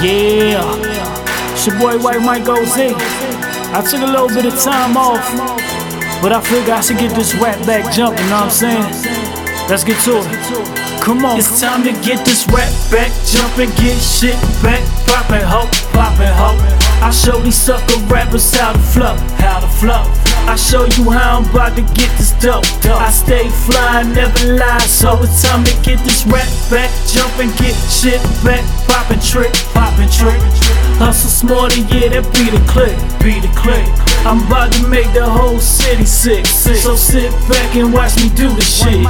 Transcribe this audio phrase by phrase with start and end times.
[0.00, 0.64] Yeah,
[1.52, 2.78] it's your boy White Mike OZ.
[3.74, 5.20] I took a little bit of time off,
[6.22, 8.82] but I figured I should get this rap back jumping, know what I'm saying?
[9.68, 11.02] Let's get to it.
[11.02, 11.38] Come on.
[11.38, 14.80] It's time to get this rap back jumping, get shit back
[15.12, 16.56] poppin', ho, poppin', ho.
[17.04, 20.08] I show these sucker rappers how to flow, how to flow.
[20.48, 22.64] I show you how I'm about to get this dope.
[22.86, 27.52] I stay fly, never lie, so it's time to get this rap back, jump and
[27.58, 28.64] get shit back,
[29.12, 30.40] poppin' trick, poppin' trick.
[30.96, 33.84] Hustle smarter, yeah, that be the click, be the click.
[34.24, 38.48] I'm about to make the whole city sick, so sit back and watch me do
[38.54, 39.02] the shit.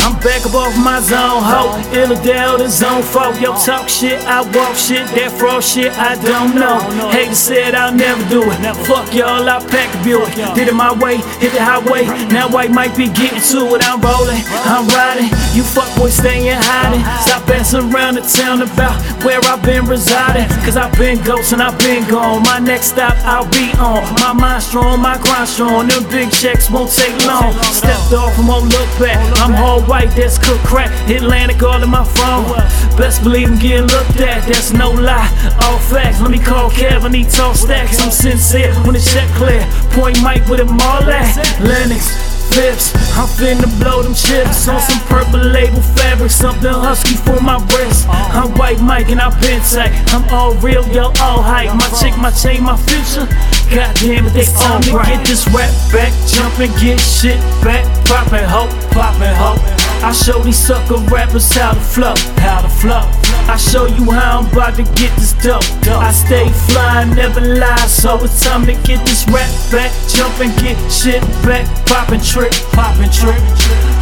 [0.00, 1.76] I'm back up off my zone, ho.
[1.92, 3.38] Illidale, the zone folk.
[3.38, 5.04] Yo, talk shit, I walk shit.
[5.12, 6.80] That fraud shit, I don't know.
[7.10, 8.56] Haters said I'll never do it.
[8.88, 10.32] Fuck y'all, I pack a Buick.
[10.56, 12.08] Did it my way, hit the highway.
[12.32, 13.84] Now White Mike be getting to it.
[13.84, 15.28] I'm rolling, I'm riding.
[15.62, 17.06] You fuckboys stay in hiding.
[17.22, 20.50] Stop asking around the town about where I've been residing.
[20.66, 22.42] Cause I've been ghost and I've been gone.
[22.42, 24.02] My next stop, I'll be on.
[24.18, 25.86] My mind strong, my grind strong.
[25.86, 27.54] Them big checks won't take long.
[27.70, 29.22] Stepped off and won't look back.
[29.38, 30.90] I'm all white, that's cook crack.
[31.08, 32.50] Atlantic all in my phone.
[32.98, 35.30] Best believe I'm getting looked at, that's no lie.
[35.62, 38.02] All facts, let me call Kevin, he talk stacks.
[38.02, 39.62] I'm sincere when the check clear.
[39.94, 41.38] Point Mike with them all at.
[41.60, 42.31] Lennox.
[42.52, 47.56] Flips, I'm finna blow them chips on some purple label fabric, something husky for my
[47.72, 48.06] wrist.
[48.08, 49.88] I'm white Mike and I'm Pentac.
[50.12, 51.74] I'm all real, yo, all hype.
[51.74, 53.24] My chick, my chain, my future.
[53.72, 57.88] God damn it, it's time to get this rap back, jump and get shit back,
[58.04, 59.56] poppin' ho, poppin' ho.
[60.04, 63.06] I show these sucker rappers how to flow, how flow.
[63.46, 65.62] I show you how I'm about to get this dope.
[65.86, 70.52] I stay fly, never lie, so it's time to get this rap back, jump and
[70.60, 73.40] get shit back, poppin' trick, poppin' trick.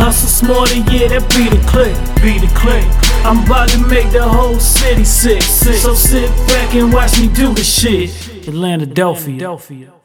[0.00, 2.84] Hustle smarter, yeah, that be the click, be the click.
[3.25, 7.53] I'm about to make the whole city sick, so sit back and watch me do
[7.53, 8.11] the shit.
[8.48, 10.00] Atlantadelphia.